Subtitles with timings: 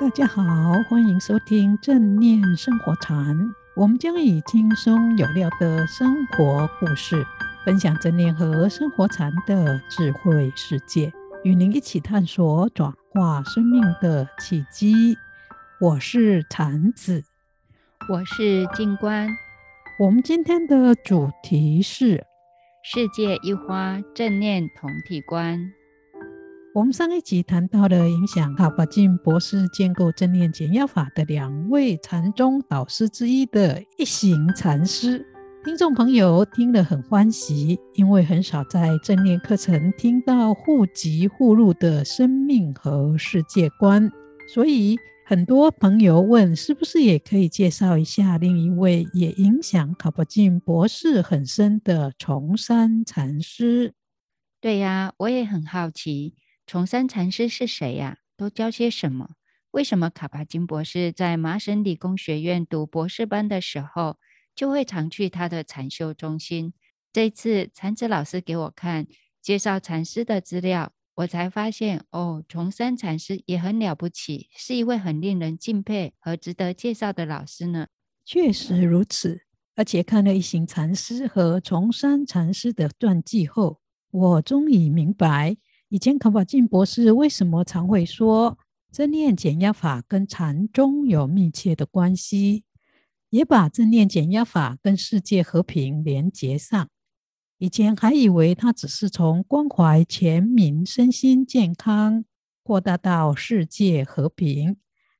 [0.00, 0.44] 大家好，
[0.88, 3.36] 欢迎收听正念生活禅。
[3.74, 7.26] 我们将以轻松有料的生活故事，
[7.64, 15.18] 分享正念和生活禅的智慧世界，与您一起探索转化生命的契机。
[15.80, 17.24] 我是禅子，
[18.08, 19.28] 我是静观。
[19.98, 22.24] 我们今天的主题是
[22.84, 25.72] 世界一花正念同体观。
[26.78, 35.26] 我们上一集谈到了影响卡巴金博士建构正念减压法的两位禅宗导师之一的一行禅师，
[35.64, 44.08] 听众朋友听了很欢喜，因为很少在正念课程听到互即互入的生命和世界观，
[44.54, 53.94] 所以很多朋友问，是不是也可以介绍一下另一位也影响卡巴金博士很深的崇山禅师？
[54.60, 56.36] 对呀，我也很好奇。
[56.68, 58.18] 崇山禅师是谁呀？
[58.36, 59.30] 都教些什么？
[59.70, 64.18] 为什么卡巴金博士在麻省理工学院读博士班的时候，
[64.54, 66.74] 就会常去他的禅修中心？
[67.10, 69.06] 这次禅子老师给我看
[69.40, 77.86] 介绍禅师的资料，我才发现哦，崇山禅师也很了不起，是一位很令人敬佩和值得介绍的老师呢。
[78.26, 79.40] 确实如此，
[79.74, 83.80] 而且看了一行禅师和崇山禅师的传记后，
[84.10, 85.56] 我终于明白。
[85.90, 88.58] 以前卡巴金博士为什么常会说
[88.92, 92.64] 正念减压法跟禅宗有密切的关系，
[93.30, 96.90] 也把正念减压法跟世界和平连结上。
[97.56, 102.26] 以前还以为他只是从关怀全民身心健康
[102.62, 104.76] 扩大到世界和平，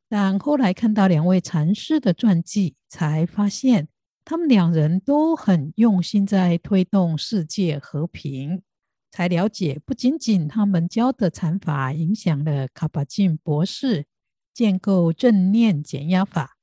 [0.07, 3.89] 但后来看到两位禅师的传记，才发现
[4.23, 8.61] 他们两人都很用心在推动世界和平。
[9.11, 14.07] 才了解，不仅仅他们教的禅法影响了卡巴金博士
[14.53, 16.57] 建构正念减压法，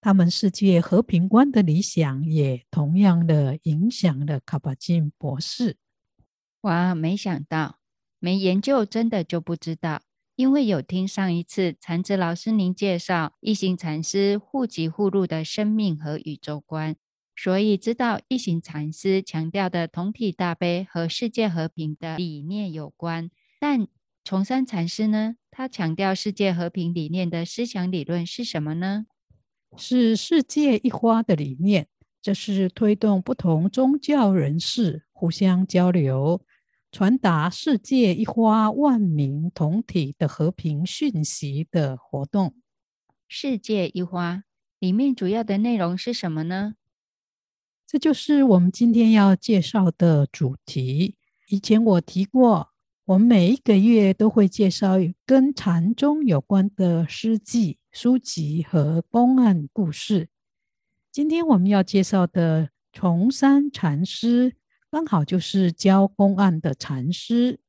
[0.00, 5.76] 他们世界和平观的理想也同样的影响了卡巴金博士。
[6.62, 7.78] 哇，没想到，
[8.18, 10.02] 没研究真的就不知道，
[10.34, 16.96] 因为有听上一次禅子老师您介绍一行禅师互即互入的生命和宇宙观。
[17.36, 23.88] 所以知道一行禅师强调的同体大悲和世界和平的理念有关，但
[24.24, 25.36] 崇山禅师呢？
[25.50, 29.06] 他强调世界和平理念的思想理论是什么呢？
[29.76, 31.88] 是世界一花的理念，
[32.20, 36.44] 这是推动不同宗教人士互相交流，
[36.92, 42.54] 传达世界一花万民同体的和平讯息的活动。
[43.28, 44.44] 世界一花
[44.78, 46.74] 里面主要的内容是什么呢？
[47.92, 51.16] 这就是我们今天要介绍的主题。
[51.48, 52.70] 以前我提过，
[53.04, 54.94] 我们每一个月都会介绍
[55.26, 60.28] 跟禅宗有关的诗记、书籍和公案故事。
[61.10, 64.54] 今天我们要介绍的崇山禅师，
[64.90, 67.60] 刚好就是教公案的禅师。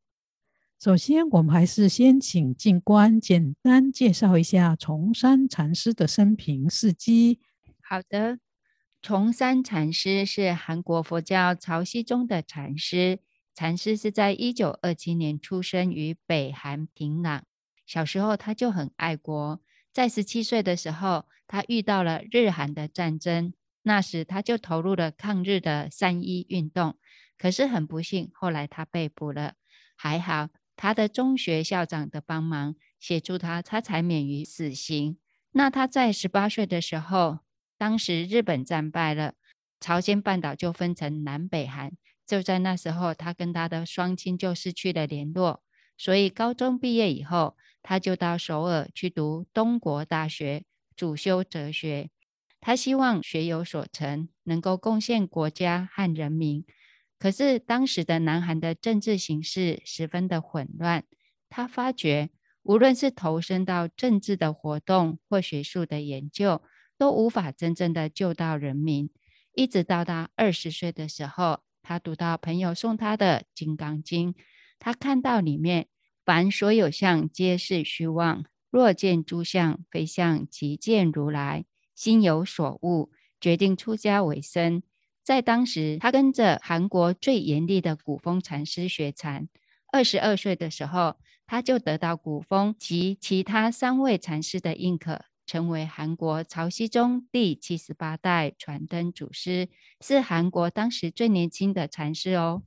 [0.79, 7.41] 首先，我们还是先请静观简单介绍一下崇山禅师的生平事迹。
[7.81, 8.39] 好的。
[9.03, 13.19] 崇山禅师是韩国佛教潮汐宗的禅师。
[13.53, 17.41] 禅师是在一九二七年出生于北韩平壤。
[17.85, 26.95] 小时候他就很爱国，在十七岁的时候，他遇到了日韩的战争，那时他就投入了抗日的三一运动。
[27.37, 29.55] 可是很不幸，后来他被捕了。
[29.97, 30.47] 还好
[30.77, 35.17] 他的中学校长的帮忙协助他，他才免于死刑。
[35.51, 37.39] 那他在十八岁的时候。
[37.83, 39.33] 当时日本战败了，
[39.81, 41.91] 朝鲜半岛就分成南北韩。
[42.25, 45.61] 就在那时候，他跟他的双亲就失去了联络。
[45.97, 50.63] 所以高中毕业以后，他就到首尔去读东国大学，
[50.95, 52.09] 主修哲学。
[52.61, 56.65] 他希望学有所成，能够贡献国家和人民。
[57.19, 61.03] 可是当时的南韩的政治形势十分的混乱，
[61.49, 62.29] 他发觉
[62.61, 66.61] 无论是投身到政治的活动或学术的研究，
[67.03, 69.09] 都无法真正的救到人民，
[69.53, 74.33] 一直到他二十岁的时候，他读到朋友送他的《金刚经》，
[74.79, 75.87] 他看到里面
[76.23, 78.45] 凡所有相，皆是虚妄。
[78.71, 81.65] 若见诸相非相，即见如来。
[81.93, 83.11] 心有所悟，
[83.41, 84.81] 决定出家为僧。
[85.25, 89.49] 在当时，他跟着韩国最严厉的古风禅师学禅。
[89.91, 95.25] 二十二岁的时候，他就得到古风及其他三位禅师的认可。
[95.45, 99.69] 成为韩国曹溪宗第七十八代传灯祖师，
[100.01, 102.63] 是韩国当时最年轻的禅师哦。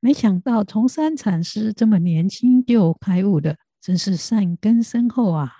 [0.00, 5.52] 没想到崇山禅师这么年轻就开悟的，真是善根深厚啊！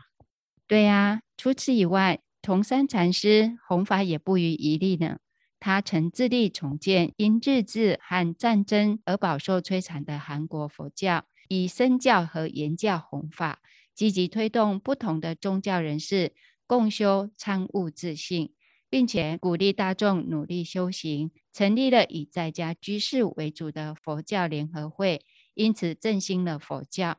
[0.66, 5.18] 对呀，除此以外，崇山禅师弘法也不遗余力呢。
[5.60, 13.60] 他曾致力重建因日治和战争而饱受摧残的韩国佛教，以身教和言教弘法，
[13.94, 16.32] 积极推动不同的宗教人士
[16.66, 18.52] 共修参悟自信，
[18.88, 25.24] 并且鼓励大众努力修行，成立了以在家居士为主的佛教联合会，
[25.54, 27.18] 因此振兴了佛教。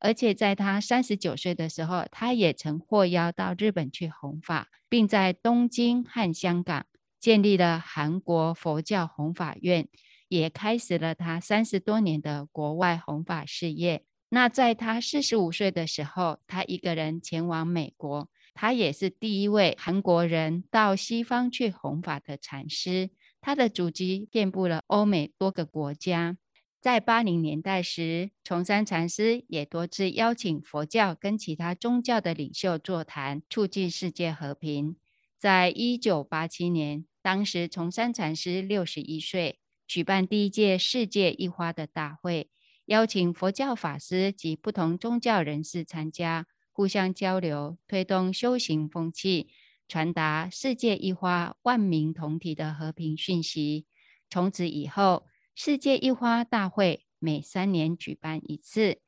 [0.00, 6.86] 而且在他三十九岁的时候，他也曾获邀到日本去弘法，并在东京和香港。
[7.20, 9.88] 建立了韩国佛教弘法院，
[10.28, 14.04] 也开始了他三十多年的国外弘法事业。
[14.30, 23.10] 那在他四十五岁的时候，他一个人前往美国，他也是第一位韩国人到西方去弘法的禅师。
[23.40, 26.36] 他的足迹遍布了欧美多个国家。
[26.80, 34.96] 在八零年代时，崇山禅师也多次邀请佛教跟其他宗教的领袖座谈，促进世界和平。
[35.38, 42.50] 在一九八七年，当时崇山禅师六十一岁，举办第一届世界一花的大会，
[42.88, 49.50] 邀请佛教法师及不同宗教人士参加，互相交流，推动修行风气，
[49.86, 53.84] 传达世界一花、万民同体的和平讯息。
[54.30, 59.02] 从此以后，世界一花大会每三年举办一次。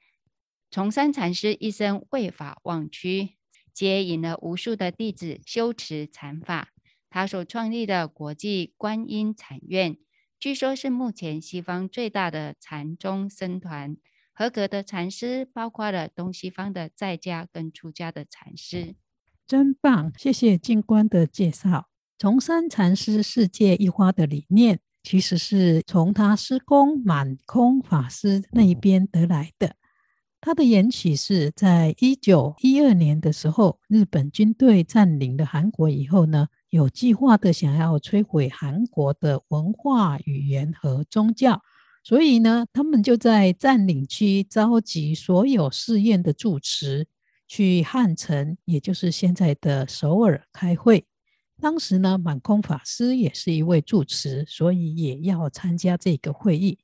[0.71, 3.31] 崇山禅师一生为法忘躯。
[3.73, 6.69] 接引了无数的弟子修持禅法。
[7.09, 9.97] 他所创立的国际观音禅院，
[10.41, 13.99] 据说是目前西方最大的禅宗僧团。
[14.33, 18.95] 合格的禅师包括了东西方的在家跟出家的禅师。
[19.47, 21.89] 真棒，谢谢静观的介绍。
[22.19, 29.77] 崇山禅师世界一花的理念，其实是从他师公满空法师那一边得来的。
[30.41, 41.61] 他的缘起是在一九一二年的时候，日本军队占领了韩国以后呢，有计划的想要摧毁韩国的文化、语言和宗教，
[42.03, 47.07] 所以呢，他们就在占领区召集所有寺院的住持
[47.47, 51.05] 去汉城，也就是现在的首尔开会。
[51.61, 56.79] 当时呢，满空法师也是一位住持，所以也要参加这个会议。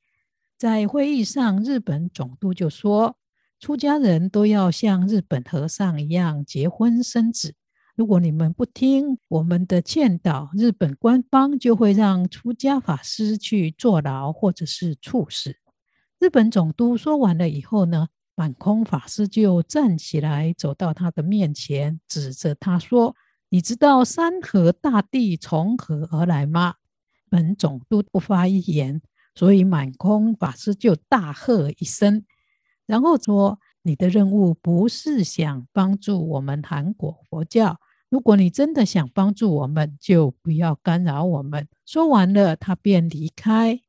[0.57, 3.17] 在会议上，日本总督就说。
[3.59, 7.55] 出家人都要像日本和尚一样结婚生子。
[7.97, 15.55] 如果你们不听我们的劝导，日本官方就会让出家法师去坐牢或者是处死。
[16.19, 23.15] 日本总督说完了以后呢，满空法师就站起来走到他的面前，指着他说
[23.49, 26.75] ：“你知道山河大地从何而来吗？”
[27.31, 29.01] 本总督不发一言，
[29.33, 32.23] 所以满空法师就大喝一声。
[32.85, 37.79] 然后说：“你的任务不是想帮助我们韩国佛教。
[38.09, 43.79] 如果你真的想帮助我们，就不要干扰我们。”说完了，他便离开。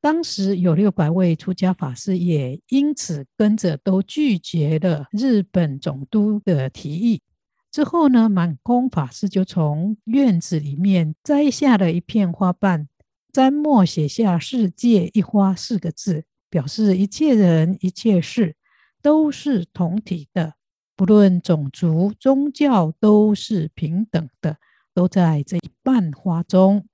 [0.00, 7.22] 当时有六百位出家法师，也因此跟着都拒绝了日本总督的提议。
[7.70, 12.88] 之后呢，满空法师就从院子里面摘下了一片花瓣，
[13.32, 16.24] 蘸墨写下“世界一花”四个字。
[16.48, 18.56] 表示一切人一切事
[19.02, 20.54] 都是同体的，
[20.96, 24.56] 不论种族宗教都是平等的，
[24.94, 26.88] 都在这一瓣花中。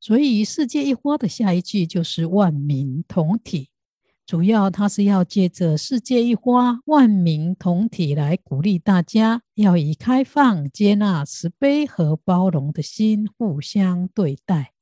[0.00, 3.70] 所以世界一花的下一句就是万民同体。
[4.24, 14.72] 主要它是要借着世界一花、万民同体来鼓励大家，要以开放、接纳、慈悲和包容的心互相对待。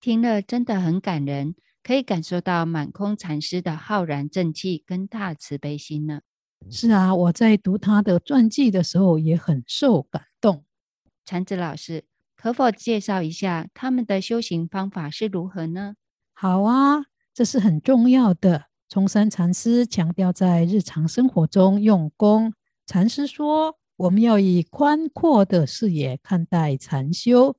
[0.00, 1.54] 听了真的很感人。
[1.82, 6.20] 可以感受到满空禅师的浩然正气跟大慈悲心呢。
[6.68, 10.64] 是啊，我在读他的传记的时候也很受感动。
[11.24, 12.04] 禅子老师，
[12.36, 15.94] 可否介绍一下他们的修行方法是如何呢？
[16.32, 18.66] 好啊，这是很重要的。
[18.88, 22.52] 崇山禅师强调在日常生活中用功。
[22.86, 27.56] 禅师说，我们要以宽阔的视野看待禅修。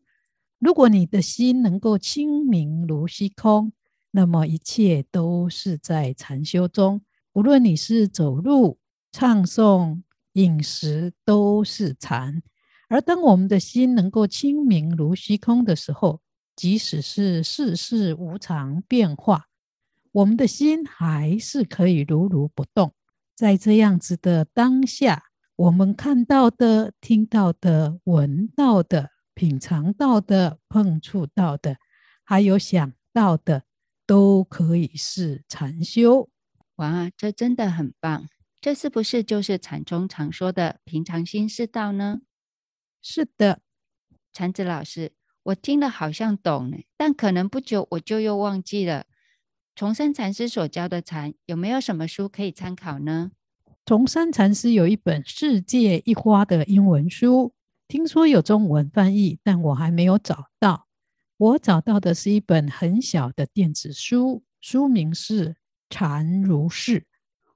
[0.60, 3.72] 如果你的心能够清明如虚空。
[4.14, 8.78] 那么一切都是在禅修中，无论你是走路、
[9.12, 10.02] 唱诵、
[10.34, 12.42] 饮食，都是禅。
[12.90, 16.22] 而当我们的心能够清明如虚空的时候，
[16.56, 19.46] 即使是世事无常变化，
[20.12, 22.94] 我们的心还是可以如如不动。
[23.36, 25.24] 在这样子的当下，
[25.56, 31.78] 我们看到的、听到的、闻到的、品尝到的、碰触到的，
[32.24, 33.64] 还有想到的。
[34.08, 36.28] 都可以是禅修。
[36.76, 38.28] 哇，这真的很棒！
[38.62, 42.22] 这是不是就是禅宗常说的平常心是道呢？
[43.02, 43.62] 是的，
[44.32, 49.06] 禅子老师，我听了好像懂呢，但可能不久我就又忘记了。
[49.74, 53.32] 重山禅师所教的禅，有没有什么书可以参考呢？
[53.84, 57.56] 重山禅师有一本《世界一花》的英文书，
[57.88, 60.88] 听说有中文翻译，但我还没有找到。
[61.38, 65.50] 我找到的是一本很小的电子书，书名是
[65.90, 67.00] 《禅如是》。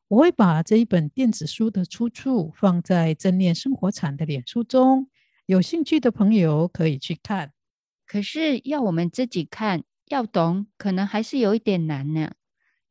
[0.07, 5.09] 我会把这一本电子书的出处放在正念生活禅的脸书中，
[5.45, 7.51] 有兴趣的朋友可以去看。
[8.05, 12.31] 可是要我们自己看，要懂，可能还是有一点难呢。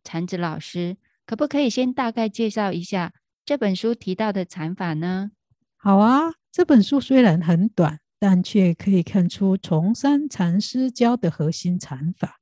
[0.02, 3.12] 禅子老师，可不可以先大概介绍一下
[3.44, 5.30] 这本书提到的禅法呢？
[5.76, 8.00] 好啊，这本书虽然很短。
[8.16, 12.40] 但却可以看出崇山禅师教的核心禅法。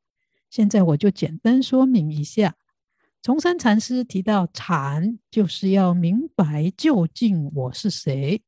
[0.48, 2.54] 现在我就简单说明一下。
[3.22, 8.42] 重山禅师提到，禅就是要明白究竟我是谁，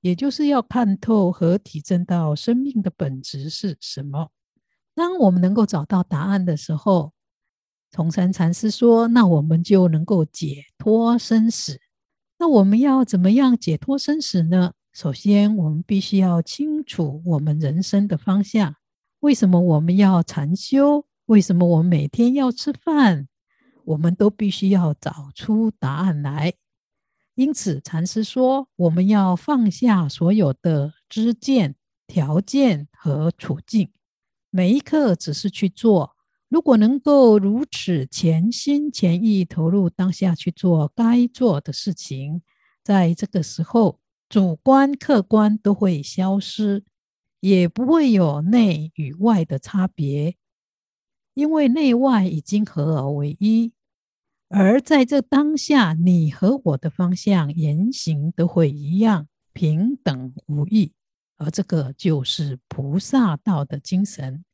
[0.00, 4.28] 也就是要看透和体证到生命的本质是什么。
[4.94, 7.12] 当我们能够找到答案的时候，
[7.90, 11.80] 重山禅师说，那我们就能够解脱生死。
[12.38, 14.72] 那我们要怎么样解脱生死呢？
[14.92, 18.76] 首先，我们必须要清楚我们人生的方向。
[19.18, 21.04] 为什么我们要禅修？
[21.26, 23.26] 为什么我们每天要吃饭？
[23.90, 26.54] 我们都必须要找出答案来。
[27.34, 31.74] 因此，禅师说，我们要放下所有的知见、
[32.06, 33.90] 条件和处境，
[34.50, 36.16] 每一刻只是去做。
[36.48, 42.42] 如果能够如此全心全意投入当下去做该做的事情，
[42.84, 46.84] 在这个时候，主观、客观都会消失，
[47.40, 50.36] 也不会有内与外的差别，
[51.34, 53.72] 因为内外已经合而为一。
[54.52, 60.92] 而在这当下，你和我的方向、言行都会一样，平等无异。
[61.36, 64.44] 而这个就是菩萨道的精神。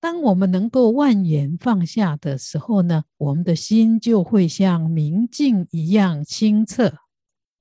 [0.00, 6.94] 当我们能够万缘放下的时候呢，我们的心就会像明镜一样清澈。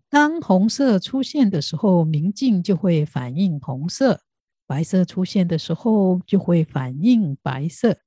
[0.08, 4.20] 当红色出现的时候，明镜就会反映红色；
[4.68, 7.98] 白色出现的时候，就会反映白色。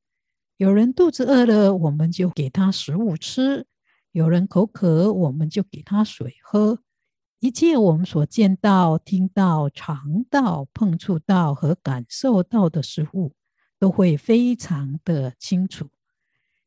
[0.56, 3.64] 有人肚子饿了，我们就给他食物吃；
[4.12, 6.78] 有人口渴，我们就给他水喝。
[7.40, 13.34] 一切我们所见到、听到、尝到、碰触到和感受到的事物，
[13.80, 15.88] 都会非常的清楚。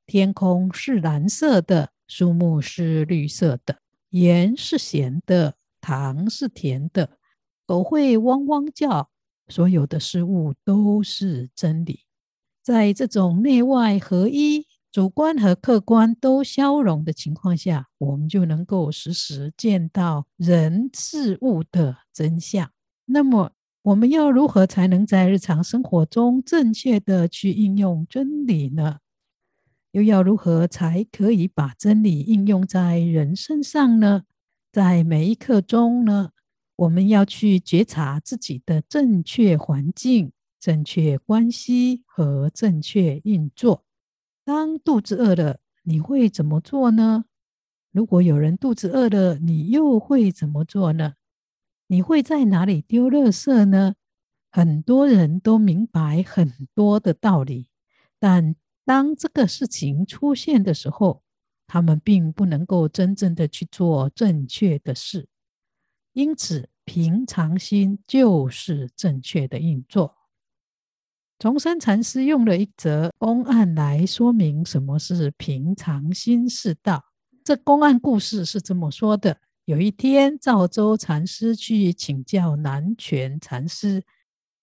[0.05, 3.77] 天空是蓝色的，树木是绿色的。
[4.09, 7.17] 盐是咸的，糖是甜的，
[7.65, 9.09] 狗会汪汪叫，
[9.47, 12.01] 所有的事物都是真理。
[12.67, 22.69] 在这种内外合一、主观和客观都消融的情况下，我们就能够时时见到人事物的真相。
[23.05, 28.97] 那么，我们要如何才能在日常生活中正确的去应用真理呢？
[29.93, 34.23] 又要如何才可以把真理应用在人身上呢？
[34.73, 36.31] 在每一刻中呢，
[36.75, 43.85] 我们要去觉察自己的正确环境、正确关系和正确运作。
[44.43, 47.25] 当肚子饿了，你会怎么做呢？
[47.91, 51.13] 如果有人肚子饿了，你又会怎么做呢？
[51.87, 53.95] 你会在哪里丢垃圾呢？
[54.51, 57.69] 很多人都明白很多的道理，
[58.19, 61.23] 但当这个事情出现的时候，
[61.67, 65.27] 他们并不能够真正的去做正确的事。
[66.13, 70.16] 因此，平常心就是正确的运作。
[71.39, 77.05] 重山禅师用了一则公案来说明什么是平常心是道。
[77.43, 84.03] 这公案故事是这么说的：有一天，赵州禅师去请教南泉禅师，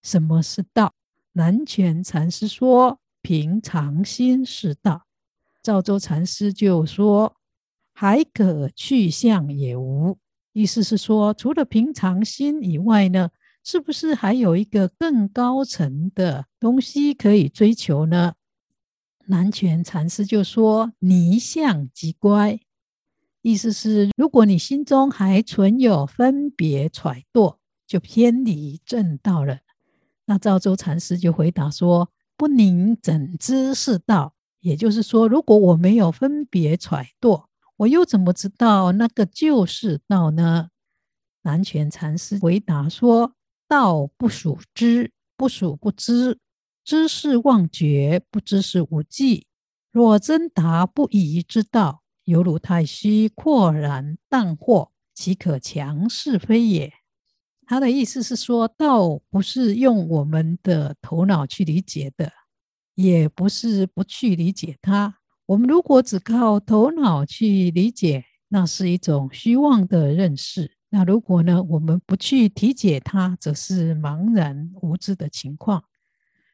[0.03, 0.93] 什么是道？
[1.33, 2.99] 南泉禅师说。
[3.23, 5.07] 平常心是道，
[5.63, 7.35] 赵州禅师就说
[7.95, 10.19] ：“还可去向也无。”
[10.53, 13.31] 意思是说，除了平常心以外呢，
[13.65, 18.35] 是不是还有一个更高层的东西可以追求呢？
[19.27, 22.61] 南泉禅师就说：“泥向即乖。”
[23.43, 27.57] 意思是，如果你心中还存有分别揣度，
[27.87, 29.59] 就偏离正道了。
[30.27, 32.11] 那赵州禅师就回答说。
[32.37, 34.35] 不宁怎知是道？
[34.59, 37.45] 也就是说，如果我没有分别揣度，
[37.77, 40.71] 我又怎么知道那个就是道呢？
[41.43, 43.35] 南泉禅师回答说
[43.75, 46.39] ：“道不属知，不属不知，
[46.85, 49.49] 知是妄觉，不知是无记。
[49.91, 56.93] 若真达不疑之道，犹如太虚，廓然淡惑，岂可强是非也？
[57.67, 62.33] 他的意思是说，道不是用我们的头脑去理解的，
[62.95, 65.17] 也不是不去理解它。
[65.47, 70.77] 我们如果只靠头脑去理解，那是一种虚妄的认识。
[70.97, 75.83] 那如果呢，我们不去体解它，则是茫然无知的情况。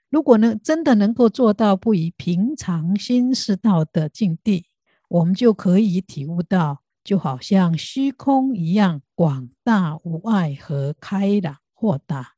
[0.08, 4.64] 如果呢，真的能够做到不以平常心视道的境地，
[5.10, 12.36] 我们就可以体悟到，就好像虚空一样广大无碍和开朗豁达。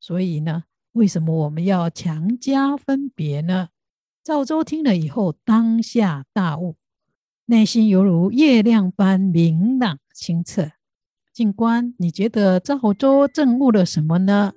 [0.00, 3.68] 所以呢，为什么我们要强加分别呢？
[4.24, 6.74] 赵州听了以后，当下大悟，
[7.44, 10.72] 内心犹如月亮般明朗清澈。
[11.38, 14.54] 静观，你觉得赵州证悟了什么呢？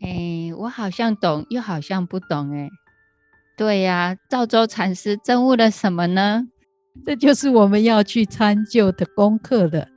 [0.00, 2.52] 哎，我好像懂，又好像不懂。
[2.52, 2.70] 哎，
[3.58, 6.46] 对呀，赵州禅师证悟了什么呢？
[7.04, 9.88] 这就是我们要去参究的功课了。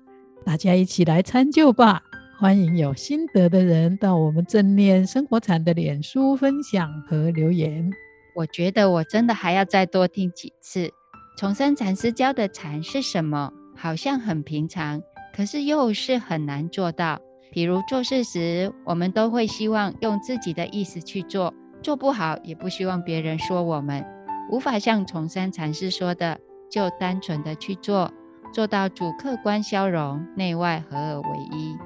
[0.43, 2.01] 大家一起来参究吧。
[2.39, 7.87] 欢迎有心得的人到我们正念生活禅的脸书分享和留言。
[8.35, 10.89] 我觉得我真的还要再多听几次。
[11.37, 13.53] 重生禅师教的禅是什么？
[13.75, 15.01] 好像很平常，
[15.39, 17.17] 可是又是很难做到。
[17.49, 24.05] 比如做事时，我们都会希望用自己的意思去做，做不好也不希望别人说我们。
[24.51, 26.37] 无法像崇山禅师说的，
[26.69, 28.11] 就单纯的去做，
[28.53, 31.77] 做到主客观消融，内外合而为一。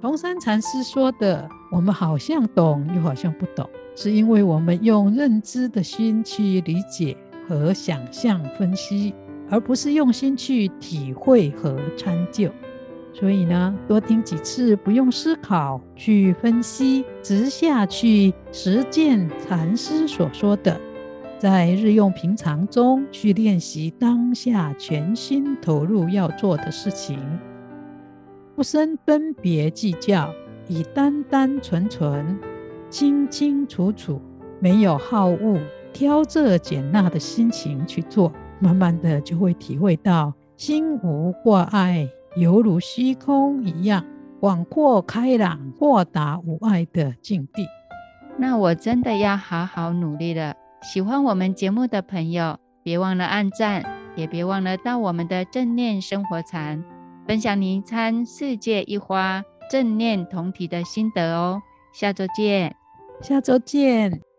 [0.00, 3.68] 崇山禅师说的，我们好像懂，又好像不懂。
[3.94, 7.14] 是因为我们用认知的心去理解
[7.46, 9.14] 和想象分析，
[9.50, 12.50] 而不是用心去体会和参究。
[13.12, 20.80] 所以呢，多听几次，不用思考去分析，直下去实践禅师所说的，
[21.38, 27.18] 在日用平常中去练习当下全心投入要做的事情，
[28.56, 30.32] 不生分别计较，
[30.66, 32.38] 以单单纯纯。
[32.88, 34.20] 清清楚楚，
[34.60, 35.58] 没有好恶、
[35.94, 44.04] 挑这拣那的心情去做，慢慢的就会体会到心无挂碍，犹如虚空一样
[44.40, 47.66] 广阔开朗、豁达无碍的境地。
[48.38, 50.54] 那我真的要好好努力了。
[50.82, 53.84] 喜欢我们节目的朋友，别忘了按赞，
[54.16, 56.82] 也别忘了到我们的正念生活禅
[57.26, 61.62] 分享您参世界一花正念同体的心得哦。
[61.92, 62.74] 下周见。
[63.20, 64.31] 下周见。